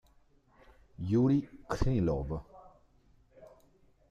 [1.09, 2.33] Jurij Krylov